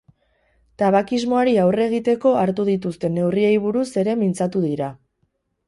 Tabakismoari 0.81 1.53
aurre 1.65 1.85
egiteko 1.91 2.33
hartu 2.45 2.67
dituzten 2.71 3.15
neurriei 3.21 3.53
buruz 3.67 3.87
ere 4.05 4.19
mintzatu 4.25 4.67
dira. 4.69 4.93